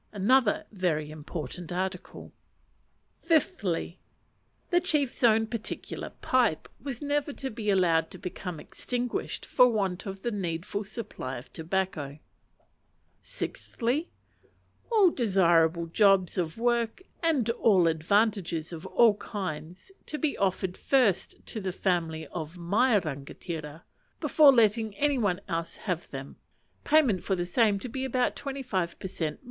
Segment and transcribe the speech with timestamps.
[0.11, 2.33] (Another very important article.)
[3.21, 3.99] Fifthly.
[4.71, 10.07] The chief's own particular pipe was never to be allowed to become extinguished for want
[10.07, 12.17] of the needful supply of tobacco.
[13.21, 14.09] Sixthly.
[14.91, 21.45] All desirable jobs of work, and all advantages of all kinds, to be offered first
[21.45, 23.83] to the family of my rangatira,
[24.19, 26.37] before letting any one else have them;
[26.83, 29.39] payment for same to be about 25 per cent.